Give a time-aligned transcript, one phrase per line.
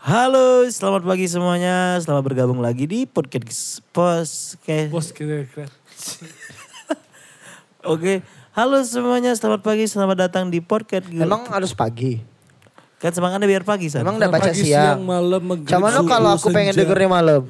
[0.00, 2.00] Halo, selamat pagi semuanya.
[2.00, 4.56] Selamat bergabung lagi di podcast pos
[4.88, 5.68] Bos kira kira.
[7.84, 8.24] Oke,
[8.56, 9.36] halo semuanya.
[9.36, 9.84] Selamat pagi.
[9.84, 11.04] Selamat datang di podcast.
[11.04, 12.24] Emang harus pagi?
[13.00, 14.04] kan semangatnya biar pagi, San.
[14.04, 15.00] Emang udah baca Pagi, siang?
[15.04, 16.84] malam, maghrib, Cuman lo subuh, kalau aku pengen senja.
[16.84, 17.42] dengernya malam.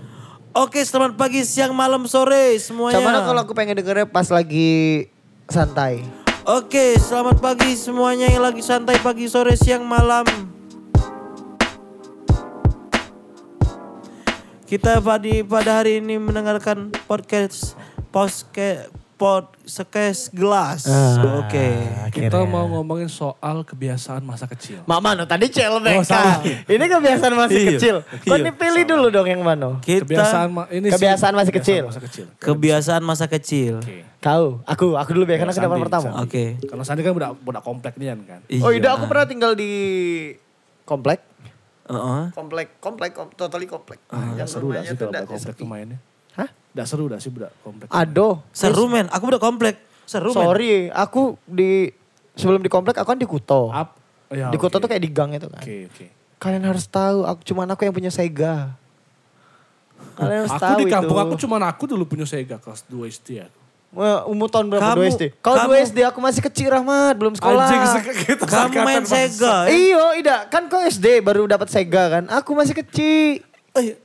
[0.55, 2.99] Oke, selamat pagi, siang, malam, sore semuanya.
[3.03, 5.07] Cuman lo kalau aku pengen dengernya pas lagi
[5.51, 6.07] santai.
[6.47, 10.23] Oke, selamat pagi semuanya yang lagi santai pagi, sore, siang, malam.
[14.71, 17.75] Kita pada pada hari ini mendengarkan podcast
[18.15, 18.87] podcast
[19.19, 20.87] podcast gelas.
[20.87, 21.75] Ah, Oke.
[22.15, 24.81] Kita mau ngomongin soal kebiasaan masa kecil.
[24.87, 25.99] Mama no tadi CLBK.
[25.99, 26.39] Oh, salah.
[26.47, 27.97] Ini kebiasaan masih Iya, kecil.
[28.25, 28.47] Kau iya.
[28.47, 29.83] nih pilih dulu dong yang mana?
[29.83, 31.83] Kita Kebiasaan ma- ini Kebiasaan masih kecil.
[31.91, 32.27] Masa kecil.
[32.39, 33.75] kebiasaan masa kecil.
[33.83, 34.07] Oke.
[34.23, 36.09] Kau, aku, aku dulu ya karena aku dapat pertama.
[36.23, 36.45] Oke.
[36.63, 38.41] Karena Sandi kan budak budak komplek nih kan.
[38.63, 39.73] Oh iya, aku pernah tinggal di
[40.87, 41.30] komplek.
[41.91, 42.23] Heeh.
[42.31, 43.99] Komplek, komplek, kom, totally komplek.
[44.39, 45.99] Yang seru dah sih kalau komplek tuh mainnya.
[46.39, 46.47] Hah?
[46.71, 47.91] Nggak seru dah sih budak komplek.
[47.91, 48.39] Aduh.
[48.55, 49.83] Seru men, aku udah komplek.
[50.07, 50.39] Seru men.
[50.39, 51.91] Sorry, aku di
[52.39, 53.75] sebelum di komplek aku kan di Kuto.
[53.75, 53.99] Up.
[54.31, 54.87] Oh, ya, di Kuto oke.
[54.87, 55.59] tuh kayak di gang itu kan.
[55.59, 56.07] Oke, oke.
[56.41, 58.79] Kalian harus tahu, aku cuman aku yang punya Sega.
[60.15, 61.25] Kalian harus Aku tahu di kampung itu.
[61.27, 63.61] aku cuman aku dulu punya Sega kelas 2 SD aku.
[63.91, 64.95] Wah, umur tahun berapa?
[64.95, 65.25] Kamu- 2 SD.
[65.43, 67.67] Kau kamu- 2 SD, aku masih kecil Rahmat, belum sekolah.
[67.67, 69.03] Anjing se- kita Kamu main.
[69.03, 69.67] Sega.
[69.67, 69.75] ya?
[69.75, 70.41] Iyo, tidak.
[70.47, 72.25] Kan kau SD baru dapat Sega kan.
[72.31, 73.43] Aku masih kecil.
[73.75, 73.99] Eh,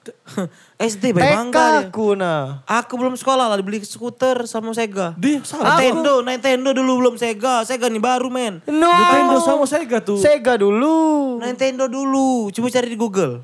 [0.80, 1.80] SD baik TK bangga dia.
[1.84, 2.64] aku nah.
[2.64, 5.12] Aku belum sekolah lah beli skuter sama Sega.
[5.14, 5.76] Di salah.
[5.76, 7.66] Nintendo, Nintendo dulu belum Sega.
[7.66, 8.62] Sega nih baru men.
[8.64, 8.88] No.
[8.88, 10.16] Nintendo sama Sega tuh.
[10.16, 11.36] Sega dulu.
[11.42, 12.48] Nintendo dulu.
[12.48, 13.42] Coba cari di Google.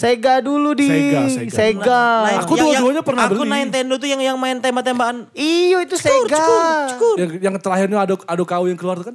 [0.00, 0.88] Sega dulu di.
[0.88, 1.52] Sega, Sega.
[1.52, 2.04] Sega.
[2.24, 3.52] Nah, Aku yang- dua-duanya pernah Aku beli.
[3.52, 5.28] Nintendo tuh yang yang main tembak-tembakan.
[5.30, 6.40] Iyo itu Cukur, Sega.
[6.40, 7.14] cukur, cukur.
[7.20, 9.14] Yang, yang terakhirnya ada ada kau yang keluar tuh kan.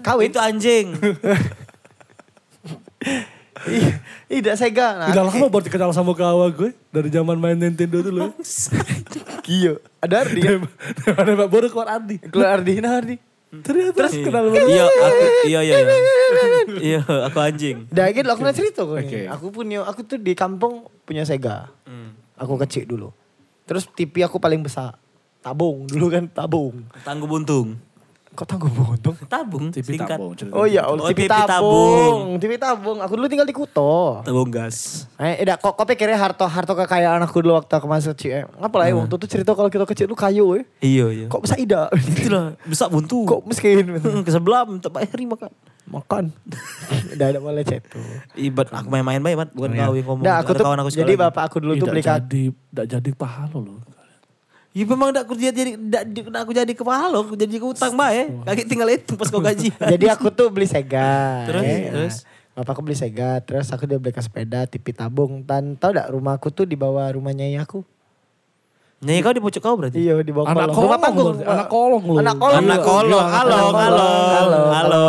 [0.00, 0.32] Kawin.
[0.32, 0.86] Itu anjing.
[3.66, 3.98] Iya,
[4.30, 4.88] Tidak Sega.
[4.94, 8.30] Nah, Udah lama baru kenal sama kawan gue dari zaman main Nintendo dulu.
[9.44, 9.82] Iyo.
[9.98, 10.60] Ada Ardi kan?
[11.08, 12.16] Ada Mbak baru keluar Ardi.
[12.20, 13.16] Keluar Ardi, nah Ardi.
[13.46, 14.66] Ternyata terus kenal baru.
[14.66, 15.74] Iya, aku iya iya.
[15.78, 15.96] Iya,
[16.66, 17.86] Iya, aku anjing.
[17.88, 18.98] Dah gitu aku cerita kok.
[18.98, 19.06] Oke.
[19.06, 19.30] ini.
[19.30, 21.70] Aku punya, aku tuh di kampung punya Sega.
[21.86, 22.18] Hmm.
[22.36, 23.14] Aku kecil dulu.
[23.64, 24.98] Terus TV aku paling besar.
[25.40, 26.90] Tabung dulu kan tabung.
[27.06, 27.78] Tangguh buntung.
[28.36, 29.16] Kok tangguh buntung?
[29.24, 30.20] Tabung, TV singkat.
[30.20, 30.36] tabung.
[30.36, 30.52] cerita.
[30.52, 31.48] Oh iya, Oh, oh, TV, TV tabung.
[31.48, 32.20] tabung.
[32.36, 32.98] TV tabung.
[33.00, 34.20] Aku dulu tinggal di Kuto.
[34.20, 35.08] Tabung gas.
[35.16, 38.30] Eh, eda, kok, kok pikirnya harto harto kekayaan aku dulu waktu aku masih kecil.
[38.36, 40.68] Eh, Ngapa lah ya, waktu itu cerita kalau kita kecil lu kayu eh.
[40.84, 41.26] Iya iya.
[41.32, 41.88] Kok bisa ida?
[41.96, 43.24] Itulah, besar buntu.
[43.24, 43.88] Kok miskin?
[44.28, 45.50] ke sebelah minta bayar makan.
[45.88, 46.24] Makan.
[47.16, 48.04] Udah ada boleh chat tuh.
[48.36, 49.48] Ibat aku main-main baik, Mat.
[49.56, 50.24] Bukan kau yang ngomong.
[50.28, 53.64] Nah, aku tuh, kawan aku jadi bapak aku dulu tuh beli jadi, nggak jadi pahalo
[53.64, 53.95] loh.
[54.76, 58.10] Ya memang dak aku jadi dak dak aku jadi kepala aku jadi ke utang mbak
[58.12, 58.24] ya.
[58.44, 59.72] Kaki tinggal itu pas kau gaji.
[59.96, 61.48] Jadi aku tuh beli Sega.
[61.48, 61.64] Terus?
[61.64, 61.76] ya.
[61.88, 62.14] Terus?
[62.52, 65.40] Bapakku beli Sega, terus aku dia beli ke sepeda, TV tabung.
[65.40, 67.80] Dan tau gak rumahku tuh di bawah rumah nyai aku.
[69.00, 69.96] Nyanyi kau di pojok kau berarti.
[69.96, 70.72] Iya di bawah Anak kolong.
[70.72, 71.28] kolong Rumah panggung.
[71.40, 72.14] anak kolong lu.
[72.16, 72.60] Anak kolong.
[72.60, 74.04] Anak kolong, halo, halo,
[74.72, 75.02] halo,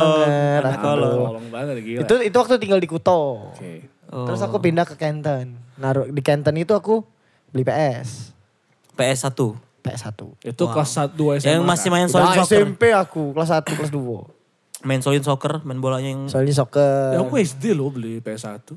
[0.59, 1.43] Anak aku kolong.
[1.47, 1.99] banget gila.
[2.03, 3.51] Itu itu waktu tinggal di Kuto.
[3.51, 3.83] Oke.
[4.07, 5.59] Terus aku pindah ke Kenten.
[5.75, 7.03] Naruh di Kenten itu aku
[7.51, 8.36] beli PS.
[8.97, 9.67] PS 1.
[9.85, 10.19] PS1.
[10.43, 11.47] Itu kelas 1 2 SMA.
[11.53, 12.57] Yang masih main Udah solid soccer.
[12.59, 14.85] SMP aku kelas 1 kelas 2.
[14.85, 17.15] Main solid soccer, main bolanya yang Soalnya soccer.
[17.15, 18.67] Ya aku SD loh beli PS1.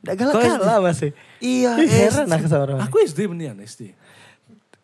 [0.00, 0.56] Udah galak Kau SD?
[0.56, 1.10] kalah masih.
[1.44, 2.78] Iya, heran aku sama orang.
[2.88, 3.92] Aku SD beneran SD.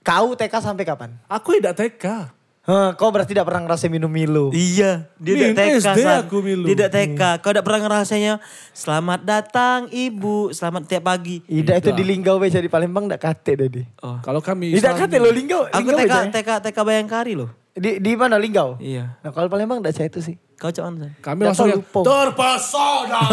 [0.05, 1.17] Kau TK sampai kapan?
[1.27, 2.36] Aku tidak TK.
[2.67, 4.51] Hah, kau berarti tidak pernah ngerasain minum Milo.
[4.51, 5.79] Iya, dia Min, tidak TK.
[5.87, 6.19] SD San.
[6.27, 6.67] aku, Milu.
[6.67, 7.21] Dia tidak TK.
[7.39, 8.33] Kau tidak pernah ngerasanya
[8.75, 11.47] selamat datang ibu, selamat tiap pagi.
[11.47, 13.87] Ida itu di Linggau be jadi Palembang ndak kate deh.
[14.03, 14.19] Oh.
[14.19, 15.71] Kalau kami Tidak kate lo Linggau.
[15.71, 16.35] Aku Linggau TK.
[16.43, 17.55] TK, TK Bayangkari loh.
[17.71, 18.83] Di di mana Linggau?
[18.83, 19.15] Iya.
[19.23, 20.35] Nah, kalau Palembang ndak saya itu sih.
[20.57, 20.73] Kau?
[20.73, 20.97] San?
[21.21, 22.01] Kami Nggak langsung lupa.
[22.01, 23.21] terpesona.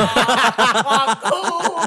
[1.15, 1.39] aku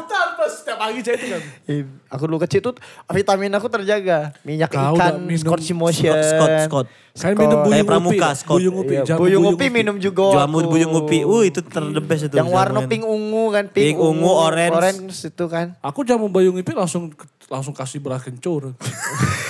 [0.09, 1.43] tanpa setiap pagi saya itu kan.
[1.69, 2.73] Eh, aku dulu kecil tuh
[3.13, 4.33] vitamin aku terjaga.
[4.49, 6.17] Minyak Kau ikan, minum Scotch Motion.
[6.17, 6.87] Scott, Scott.
[7.13, 8.41] Saya minum buyung Kayak pramuka, upi.
[8.41, 8.57] Scott.
[8.57, 8.95] Buyung upi.
[8.97, 10.25] Iya, jamu buyung upi minum juga.
[10.41, 10.69] Jamu aku.
[10.73, 11.19] buyung upi.
[11.21, 12.35] Uh, itu terdebes itu.
[12.37, 14.73] Yang warna pink ungu kan, Pink, ungu, orange.
[14.73, 15.77] Orange itu kan.
[15.85, 17.13] Aku jamu buyung upi langsung
[17.53, 18.73] langsung kasih beras kencur.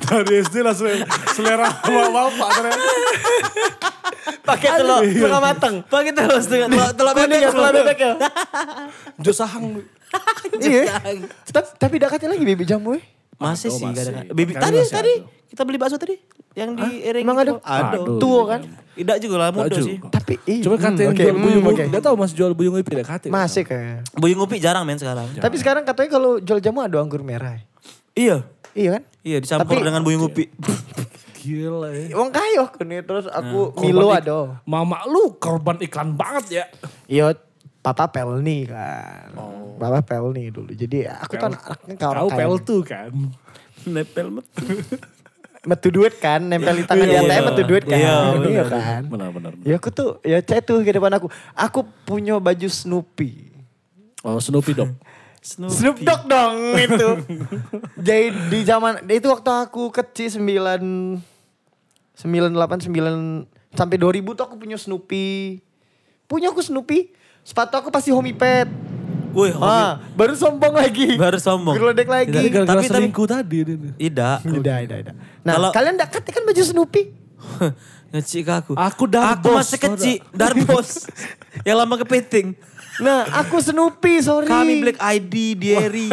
[0.00, 0.88] Dari SD langsung
[1.36, 2.92] selera bapak ternyata.
[4.42, 5.74] Pakai telur setengah matang.
[5.86, 7.38] Pakai telur setengah, telur, bebek.
[7.40, 8.12] ya, telur bebek ya.
[9.20, 9.66] Jo sahang.
[10.60, 11.00] Iya.
[11.48, 13.00] Tapi tapi dak kate lagi bibi jamu.
[13.40, 14.12] Masih Aduh, sih, masih.
[14.12, 15.14] kadang Bibi tadi, tadi.
[15.18, 15.50] ada.
[15.50, 16.16] Kita beli bakso tadi.
[16.52, 17.24] Yang di Ering.
[17.24, 17.52] Emang ada?
[17.64, 17.96] Ada.
[17.96, 18.20] Aduh.
[18.20, 18.60] Tua kan?
[18.92, 19.96] Tidak juga lah, muda sih.
[19.98, 20.62] Tapi iya.
[20.68, 21.80] Coba kata yang oke, jual buyung hmm, upi.
[21.80, 21.84] oke.
[21.96, 23.28] Dia tahu mas jual buyung upi tidak kate.
[23.32, 24.04] Masih kayak.
[24.14, 25.26] Buyung upi jarang men sekarang.
[25.32, 27.56] Tapi sekarang katanya kalau jual jamu ada anggur merah.
[28.12, 28.44] Iya.
[28.76, 29.02] Iya kan?
[29.22, 30.50] Iya dicampur Tapi- dengan buyung upi.
[31.38, 32.14] Gila ya.
[32.14, 34.62] Wong kayo nih terus aku Korban Milo ada.
[34.62, 36.64] Mama lu korban iklan banget ya.
[37.08, 37.34] Iya,
[37.78, 39.34] papa pelni kan.
[39.34, 39.74] Oh.
[39.74, 40.70] Papa pelni dulu.
[40.70, 42.38] Jadi aku tuh Pel- anaknya kayak orang Kau kaya.
[42.40, 43.10] pel tuh kan.
[43.84, 44.62] Nepel metu.
[45.62, 47.94] Metu duit kan, nempel di tangan di Iya, ATM metu duit kan.
[47.96, 48.66] iya, Iya, benar.
[48.68, 49.02] kan.
[49.06, 49.52] Benar benar.
[49.62, 51.26] Ya aku tuh, ya cek tuh ke depan aku.
[51.52, 53.50] Aku punya baju Snoopy.
[54.20, 54.94] Oh Snoopy dong.
[55.42, 57.08] Snoop Dogg dong itu.
[58.06, 61.18] Jadi di zaman itu waktu aku kecil 9
[62.14, 65.58] 98 9 sampai 2000 tuh aku punya Snoopy.
[66.30, 67.10] Punya aku Snoopy.
[67.42, 68.70] Sepatu aku pasti Homie Pet.
[69.32, 71.16] Wih, Ah, baru sombong lagi.
[71.16, 71.74] baru sombong.
[71.74, 72.52] Geledek lagi.
[72.52, 73.58] Tapi- tapi- selingkuh tadi.
[73.98, 74.36] Tidak.
[74.46, 75.14] Udah, udah, udah.
[75.42, 77.02] Nah, Kalau- kalian enggak kan baju Snoopy?
[78.12, 78.72] Ngecik ke aku.
[78.76, 80.16] Aku Darbos, Aku masih kecil.
[80.30, 81.08] Darbos.
[81.66, 82.52] yang lama kepiting.
[83.02, 84.46] Nah, aku Snoopy, sorry.
[84.46, 86.06] Kami Black ID, Diary,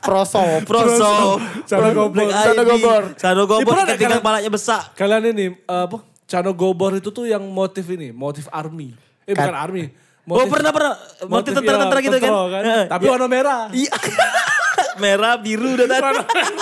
[0.00, 0.62] Prosop.
[0.62, 2.28] Proso, Cano Gobor.
[2.30, 3.02] Cano Gobor.
[3.16, 4.94] Cano Gobor, kalian- kepalanya besar.
[4.94, 5.98] Kalian ini eh, apa?
[6.26, 8.94] Cano Gobor itu tuh yang motif ini, motif army.
[9.26, 9.84] Eh Kan- bukan army.
[10.26, 10.92] Oh pernah pernah
[11.24, 12.30] motif ya, tentara-tentara gitu kan?
[12.50, 12.82] Heeh.
[12.86, 13.10] Tapi Ya.
[13.10, 13.60] warna merah.
[13.76, 13.92] Iya.
[14.96, 16.18] Merah, biru dan tadi.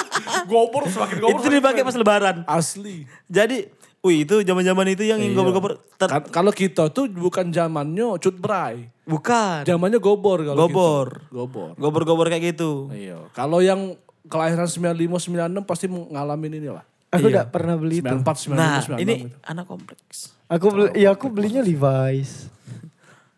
[0.50, 1.38] gobor semakin gobor.
[1.38, 2.36] Itu dipakai pas lebaran.
[2.44, 3.06] Asli.
[3.26, 3.66] Jadi,
[4.04, 5.32] wih itu zaman-zaman itu yang Iya.
[5.32, 5.80] gobor-gobor.
[5.96, 8.92] ter- Kan- kalau kita tuh bukan zamannya cut bray.
[9.02, 9.64] Bukan.
[9.64, 11.06] Zamannya gobor kalau Gobor.
[11.18, 11.32] kita.
[11.32, 11.68] Gobor.
[11.74, 12.88] Gobor-gobor kayak gitu.
[12.90, 13.32] Iya.
[13.32, 16.84] Kalau yang kelahiran 95 96 pasti ngalamin ini lah.
[17.10, 17.44] Aku Iya.
[17.44, 18.06] enggak pernah beli itu.
[18.06, 19.28] 94 95 Nah, 96 ini itu.
[19.42, 20.16] anak kompleks.
[20.46, 22.52] Aku beli, ya aku belinya Levi's.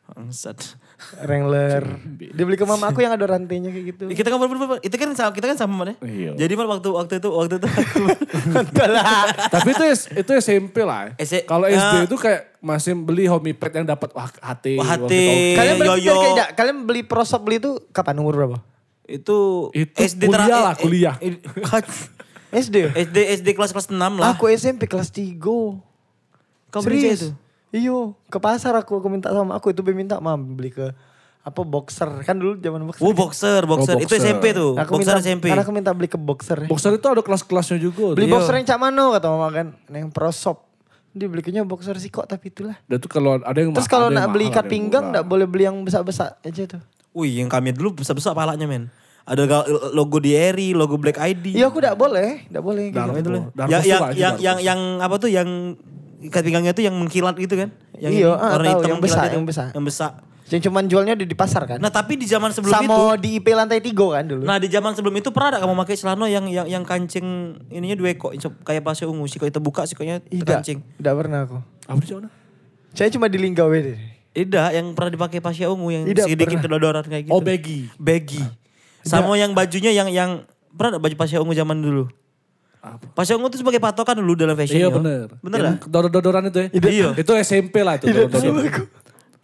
[0.08, 0.58] Bangsat.
[1.22, 2.00] Wrangler.
[2.16, 4.04] Dia beli ke mama aku yang ada rantainya kayak gitu.
[4.08, 4.40] Kita kan
[4.80, 5.92] itu kan sama kita kan sama mana?
[6.00, 6.32] Iya.
[6.34, 8.02] Jadi mal waktu waktu itu waktu itu aku
[9.54, 9.84] Tapi itu
[10.16, 11.12] itu SMP lah.
[11.44, 11.76] Kalau ya.
[11.76, 14.80] SD itu kayak masih beli homipad yang dapat wah hati.
[14.80, 15.54] Wah, hati.
[15.54, 16.14] Kalian Yoyo.
[16.32, 18.58] kayak kalian beli prosop beli itu kapan umur berapa?
[19.06, 21.14] itu, Itu SD kuliah lah, eh, kuliah.
[21.22, 21.38] eh,
[22.58, 22.74] SD.
[22.74, 22.90] ya?
[23.06, 24.34] SD SD kelas kelas 6 lah.
[24.34, 25.38] Aku SMP kelas 3.
[26.74, 27.30] Kau beli itu?
[27.76, 30.96] Iyo, ke pasar aku aku minta sama aku itu be minta mam beli ke
[31.46, 33.02] apa boxer kan dulu zaman boxer.
[33.04, 33.94] Oh boxer, boxer.
[33.94, 34.18] Oh, Itu.
[34.18, 34.74] SMP tuh.
[34.74, 35.44] Aku boxer minta, SMP.
[35.46, 36.66] Karena aku minta beli ke boxer.
[36.66, 38.18] Boxer itu ada kelas-kelasnya juga.
[38.18, 38.34] beli Iya.
[38.34, 40.66] boxer yang cak mano kata mama kan, yang prosop.
[41.14, 42.74] Dia belinya boxer sih kok tapi itulah.
[42.84, 45.76] Dan itu kalau ada yang Terus kalau nak beli ikat pinggang enggak boleh beli yang
[45.80, 46.82] besar-besar aja tuh.
[47.14, 48.90] Wih, yang kami dulu besar-besar palanya men.
[49.22, 51.56] Ada ga- logo Diary, logo Black ID.
[51.56, 52.98] Iya aku enggak boleh, enggak boleh gitu.
[53.16, 53.30] itu
[53.70, 55.78] Yang yang yang yang apa tuh yang
[56.22, 57.68] ikat pinggangnya tuh yang mengkilat gitu kan?
[57.96, 59.34] Yang Iya, ini, ah, warna tahu, hitam yang besar, itu.
[59.36, 59.66] yang besar.
[59.72, 60.10] Yang besar.
[60.46, 61.82] Yang cuman jualnya di, di pasar kan.
[61.82, 64.46] Nah, tapi di zaman sebelum itu Sama di IP lantai tiga kan dulu.
[64.46, 67.98] Nah di zaman sebelum itu pernah ada kamu pakai celana yang yang yang kancing ininya
[67.98, 68.30] dua ekor
[68.62, 70.86] kayak pasir ungu sih itu buka sih koknya Tidak, kancing.
[71.02, 71.58] tidak pernah aku.
[71.90, 72.28] Apa di sana?
[72.94, 73.98] Saya cuma di Linggawe deh.
[74.36, 77.34] Tidak, yang pernah dipakai pasir ungu yang Tidak sedikit kedodoran kayak gitu.
[77.34, 77.90] Oh baggy.
[77.98, 78.44] baggy.
[79.02, 80.30] Sama yang bajunya yang yang
[80.76, 82.06] pernah ada baju pasir ungu zaman dulu.
[82.86, 83.04] Apa?
[83.18, 84.78] Pasir ungu itu sebagai patokan dulu dalam fashion.
[84.78, 84.96] Iya yo.
[85.02, 85.26] bener.
[85.42, 85.74] Bener lah.
[85.82, 86.68] Dodor-dodoran itu ya?
[86.70, 87.08] Iya.
[87.18, 88.06] Itu SMP lah itu.
[88.06, 88.86] dodor-dodoran.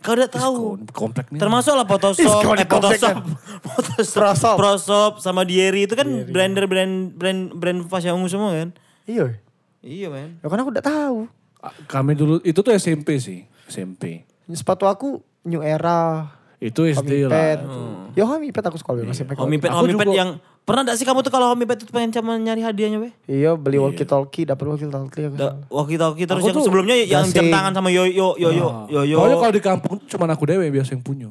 [0.03, 0.83] Kau udah tahu.
[0.91, 1.39] Komplek nih.
[1.39, 3.15] Termasuk lah Photoshop, eh, dikomplekkan.
[3.67, 4.57] Photoshop, Photoshop.
[4.59, 8.75] Prosop sama Diary itu kan blender brand brand brand pasir ungu semua kan.
[9.07, 9.39] Iya.
[9.83, 10.39] Iya men.
[10.43, 11.27] Ya kan aku udah tahu.
[11.63, 13.47] Ah, Kami dulu, itu tuh SMP sih.
[13.71, 14.27] SMP.
[14.51, 16.35] Sepatu aku New Era.
[16.59, 17.59] Itu SD Homipet.
[17.63, 18.11] lah.
[18.15, 19.39] Ya Homipet aku sekolah masih pakai.
[19.43, 22.99] Homipet, homipet yang pernah gak sih kamu tuh kalau homipet itu pengen cuma nyari hadiahnya
[22.99, 23.13] weh?
[23.25, 25.37] Iya beli walkie talkie, dapat walkie talkie aku.
[25.37, 28.49] Da- Walkie talkie terus Aku yang tuh sebelumnya yang jam tangan sama yo yo yo
[28.51, 28.87] yo Ah.
[28.87, 29.17] yo yo.
[29.17, 31.29] Pokoknya kalau di kampung tuh cuma aku dewe biasa yang punya.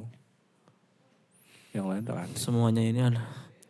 [1.71, 2.35] Yang lain tak ada.
[2.35, 3.23] Semuanya ini ada.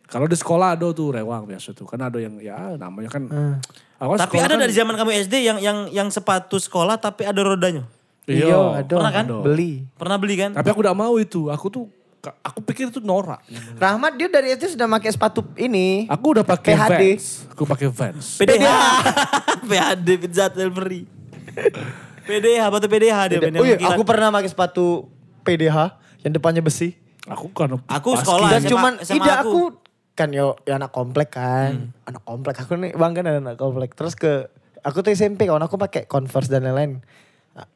[0.04, 1.86] Kalau di sekolah ada tuh rewang biasa tuh.
[1.86, 3.22] Kan ada yang ya namanya kan.
[3.24, 3.56] Hmm.
[3.96, 7.38] Aku Tapi ada kan- dari zaman kamu SD yang yang yang sepatu sekolah tapi ada
[7.38, 7.86] rodanya.
[8.22, 8.92] Iya, ada.
[8.92, 9.24] Pernah kan?
[9.40, 9.86] Beli.
[9.94, 10.50] Pernah beli kan?
[10.52, 11.46] Tapi aku udah mau itu.
[11.48, 11.86] Aku tuh
[12.30, 13.42] aku pikir itu norak.
[13.74, 16.06] Rahmat dia dari SD sudah pakai sepatu ini.
[16.06, 17.02] Aku udah pakai PHD.
[17.18, 17.26] Vans.
[17.50, 18.26] Aku pakai Vans.
[18.38, 18.66] PDH.
[19.66, 21.02] PHD Pizza Delivery.
[22.22, 23.98] PDH, batu PDH dia yang Oh iya, mengkilat.
[23.98, 24.86] aku pernah pakai sepatu
[25.42, 26.94] PDH yang depannya besi.
[27.26, 28.48] Aku kan Aku pas sekolah.
[28.54, 29.50] Dan cuman tidak aku.
[29.50, 29.60] aku
[30.14, 31.90] kan yo ya anak komplek kan.
[32.06, 33.98] Anak komplek aku nih bang kan anak komplek.
[33.98, 34.46] Terus ke
[34.86, 37.02] aku tuh SMP kawan aku pakai Converse dan lain-lain.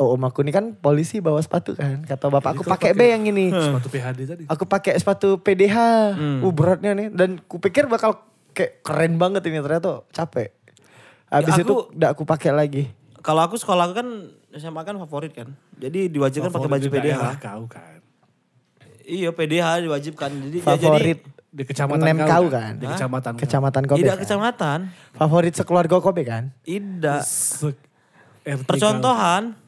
[0.01, 2.01] Oh, om aku ini kan polisi bawa sepatu kan.
[2.09, 3.53] Kata bapak aku Jadi kau pakai B yang ini.
[3.53, 4.45] Sepatu PHD tadi.
[4.49, 5.77] Aku pakai sepatu PDH.
[6.17, 6.41] Hmm.
[6.41, 8.25] Uh beratnya nih dan kupikir bakal
[8.57, 10.57] kayak keren banget ini ternyata capek.
[11.29, 12.89] Habis Ya, itu udah aku pakai lagi.
[13.21, 15.53] Kalau aku sekolah kan SMA kan favorit kan.
[15.77, 17.05] Jadi diwajibkan pakai baju PDH.
[17.05, 18.01] daerah Kau kan.
[19.05, 20.31] Iya PDH diwajibkan.
[20.51, 21.21] Jadi ya, Favorit
[21.57, 22.77] Di kecamatan Nem kau, kau kan.
[22.77, 22.81] kan?
[22.81, 23.43] Di kecamatan kau.
[23.45, 24.01] kecamatan jadi Kobe.
[24.01, 24.23] tidak kan?
[24.25, 24.79] kecamatan.
[25.17, 26.45] Favorit sekeluarga Kobe kan?
[26.65, 27.23] Tidak.
[27.25, 27.73] Kau.
[28.65, 29.66] Percontohan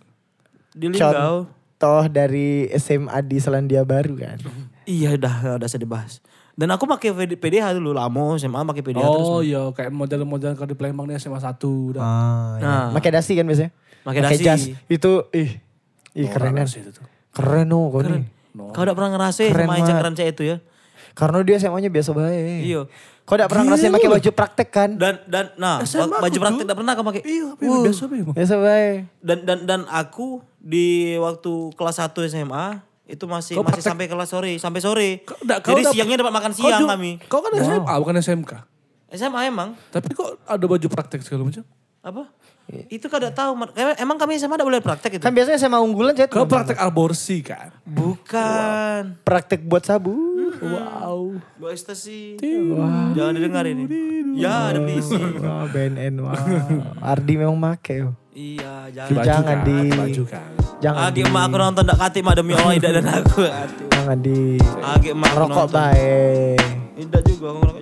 [0.79, 1.51] di Linggau.
[1.75, 4.39] Contoh dari SMA di Selandia Baru kan.
[4.83, 6.23] Iya udah udah saya dibahas.
[6.55, 9.27] Dan aku pakai PD- PDH dulu lama SMA pakai PDH terus.
[9.29, 11.55] Oh iya kayak model-model kalau di Palembang nih SMA 1
[11.93, 12.03] udah.
[12.03, 12.87] Ah, Nah.
[12.91, 13.71] Pakai dasi kan biasanya?
[14.01, 14.43] Pakai dasi.
[14.43, 14.63] jas.
[14.87, 15.63] Itu ih
[16.13, 16.67] Ih Norak kerenan.
[16.67, 17.07] sih itu tuh.
[17.31, 18.27] Keren oh kau nih.
[18.75, 20.57] Kau udah pernah ngerasain Keren sama keren cek itu ya?
[21.15, 22.63] Karena dia SMA-nya biasa baik.
[22.65, 22.81] Iya.
[23.29, 24.91] Kau udah pernah ngerasain pakai baju praktek kan?
[24.97, 27.23] Dan dan nah SMA baju aku praktek tidak pernah kau pakai.
[27.23, 28.33] Iya, Uh, biasa memang.
[28.33, 28.97] Biasa baik.
[29.21, 34.07] Dan dan dan aku di waktu kelas 1 SMA itu masih Kau masih praktek- sampai
[34.07, 35.09] kelas sore, sampai sore.
[35.23, 37.11] Kau- nggak, kau Jadi udah- siangnya dapat makan Kau siang juga- kami.
[37.23, 38.53] Kau kan SMA bukan SMK.
[39.11, 41.65] SMA emang Tapi kok ada baju praktek segala macam?
[41.99, 42.25] apa?
[42.89, 43.53] Itu kada tahu.
[43.55, 45.23] Mar- kayak- Emang kami SMA tidak boleh praktek itu?
[45.23, 47.73] Kan biasanya SMA unggulan saya Kau praktek aborsi kan?
[47.83, 49.21] Bukan.
[49.23, 50.38] praktek buat sabu.
[50.59, 51.37] Wow.
[51.61, 52.40] Bawa ekstasi.
[53.12, 53.85] Jangan didengar ini.
[54.35, 55.19] Ya ada bisi.
[55.38, 56.38] Wah, BNN wah.
[57.12, 58.17] Ardi memang make yo.
[58.33, 59.25] Iya, jangan.
[59.25, 60.50] Jangan kan, di- baju kan.
[60.78, 63.43] Jangan Agi di, emak aku nonton dak kati mak demi Allah tidak dan aku.
[63.90, 64.38] jangan di
[64.78, 66.61] Agi emak aku rokok baik.
[66.95, 67.78] Tidak juga aku ngerokok